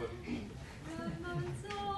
[0.00, 0.08] Mom,
[1.26, 1.89] I'm so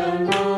[0.00, 0.49] 不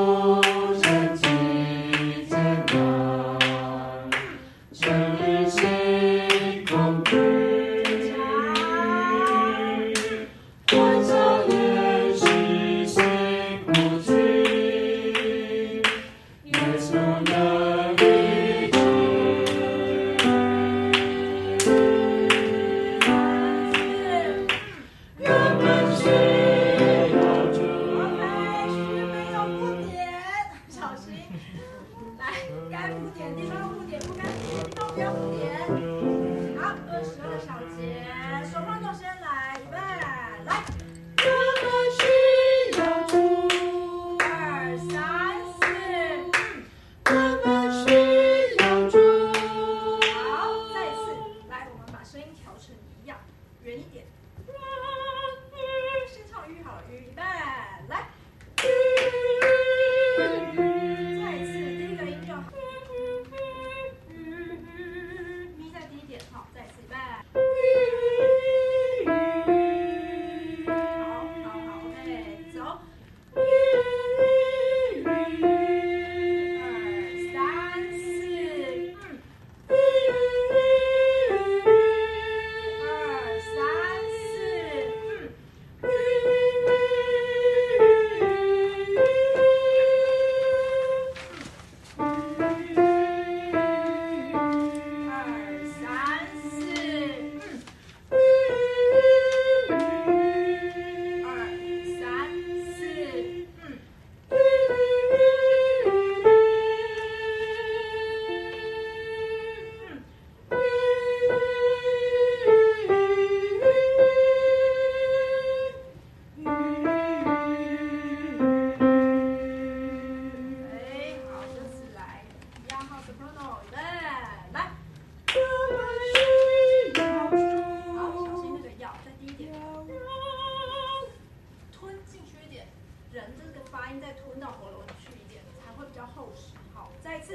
[137.13, 137.35] 再一次。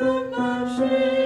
[0.00, 1.21] 人们是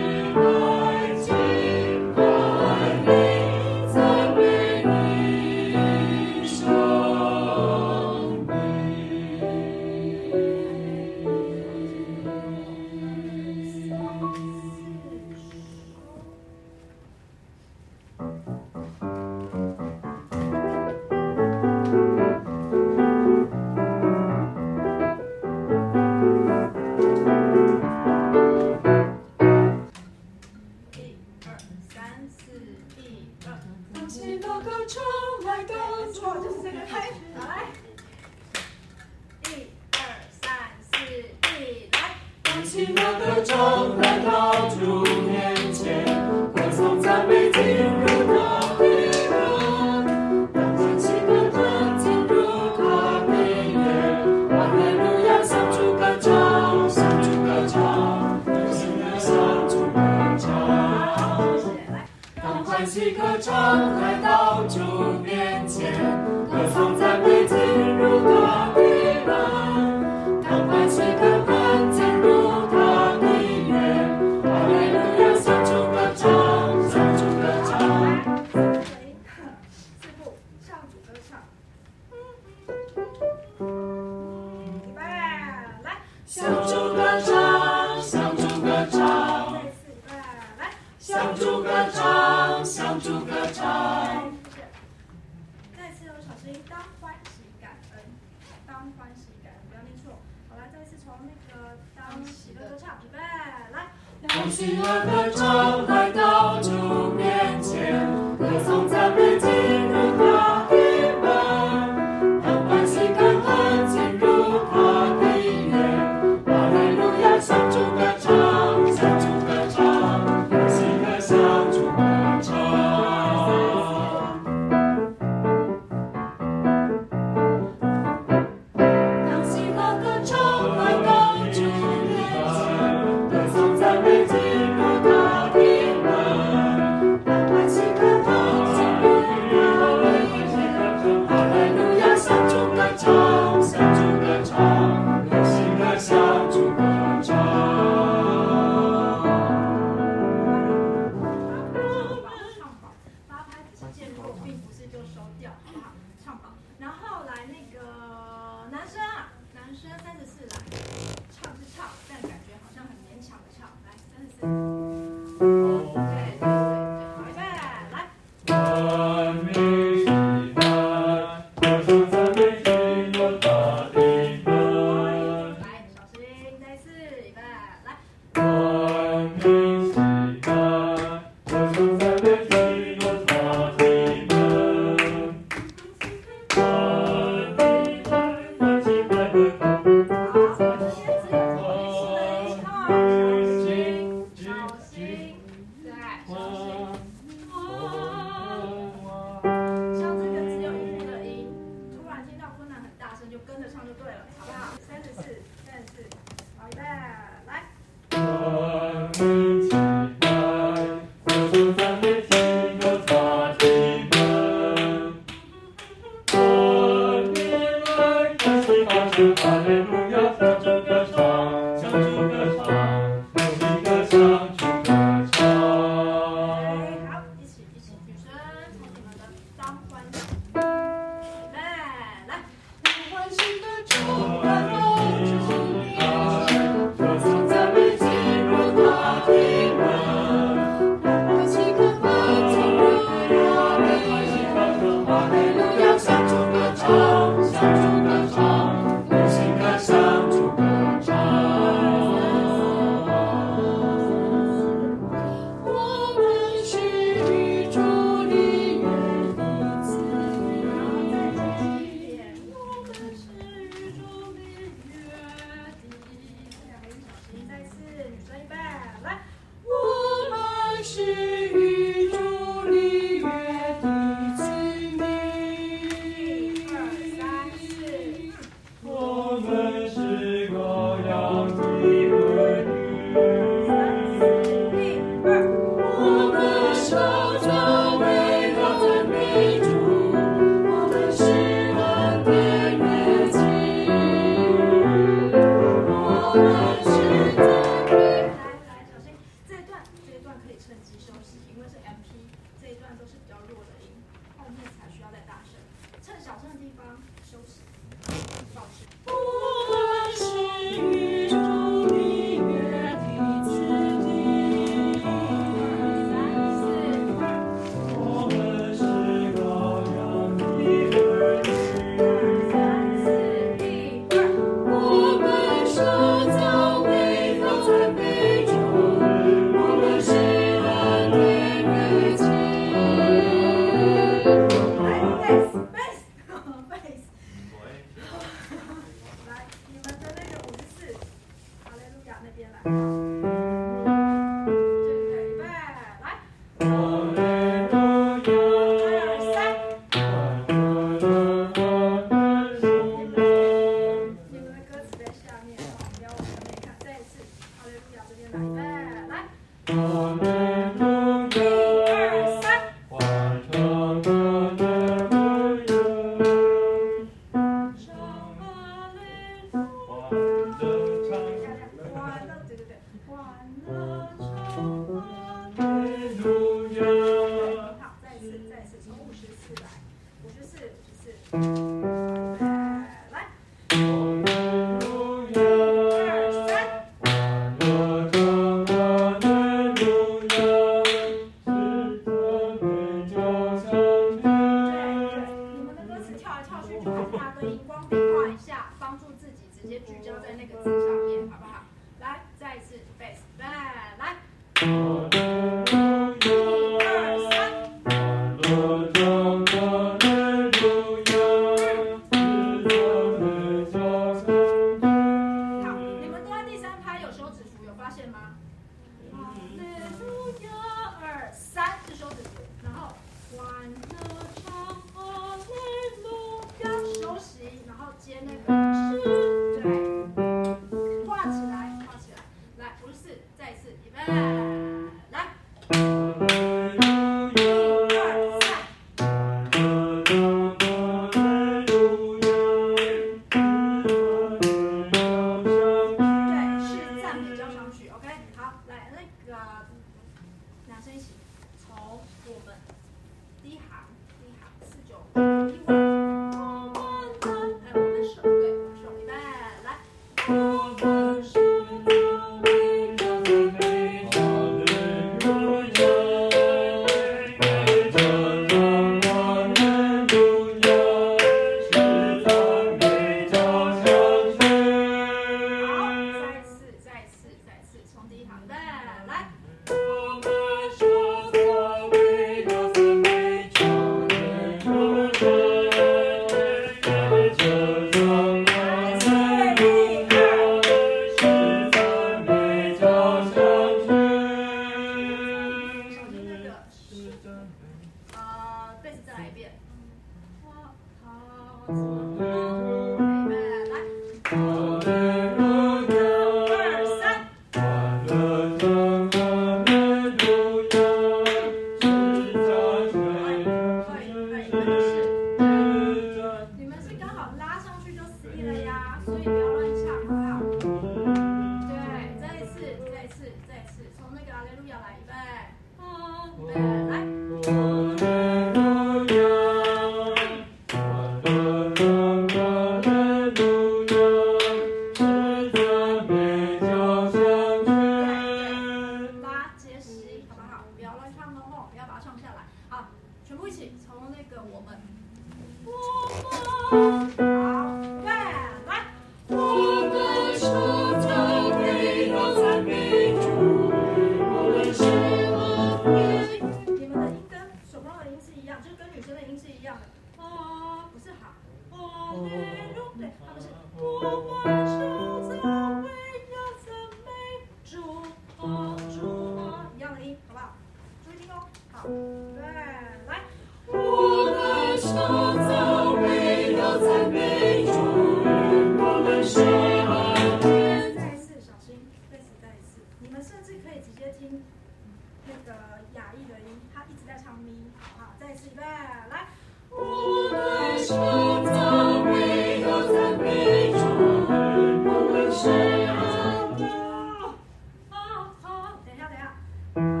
[599.73, 600.00] 不要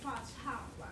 [0.00, 0.88] 话唱完，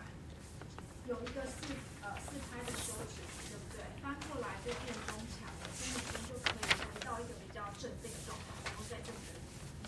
[1.08, 1.72] 有一个四
[2.02, 3.06] 呃四拍的收尾，
[3.48, 3.80] 对不对？
[4.02, 5.96] 翻过来就变中强了，声音
[6.28, 6.60] 就可以
[6.92, 9.38] 回到一个比较镇定的状态，然后再进行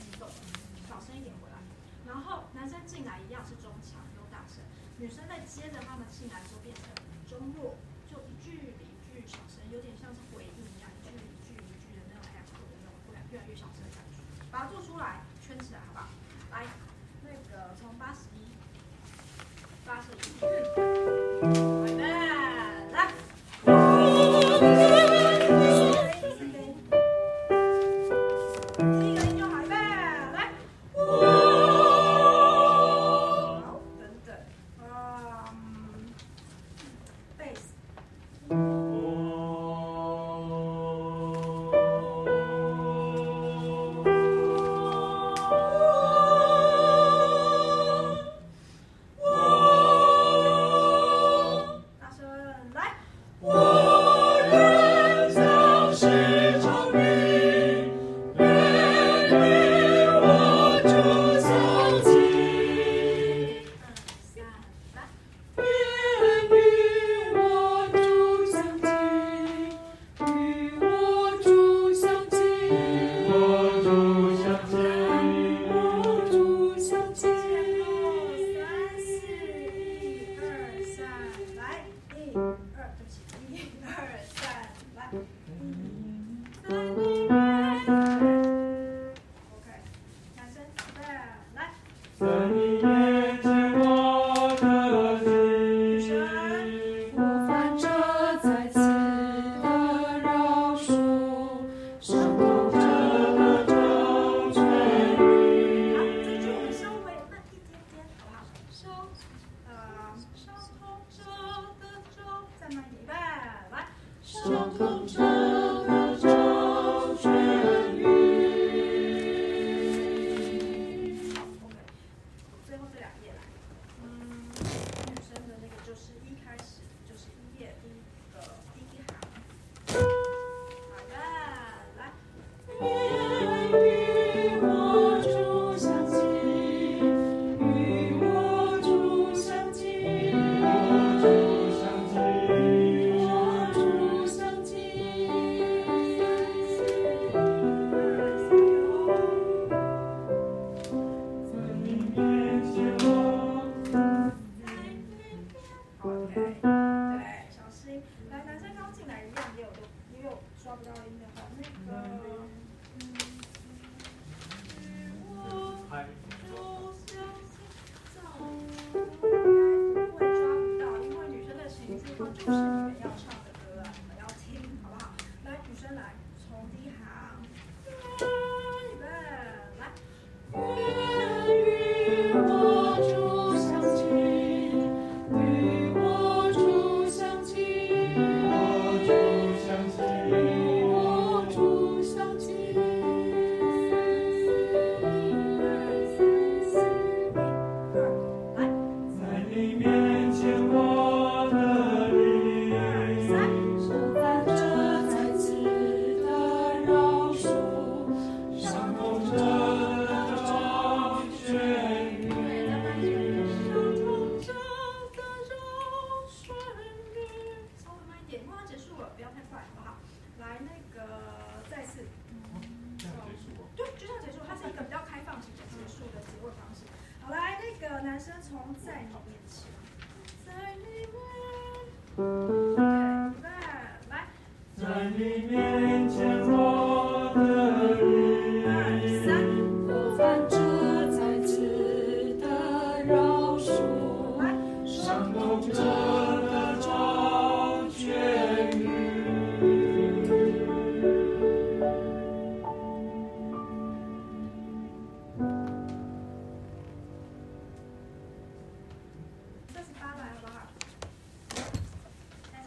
[0.00, 0.28] 运动，
[0.88, 1.58] 小声一点回来。
[2.06, 4.64] 然后男生进来一样是中强又大声，
[4.96, 6.84] 女生在接着他们进来之后变成
[7.28, 7.76] 中弱，
[8.08, 10.18] 就一句比一句小声，有点像是。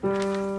[0.06, 0.55] Música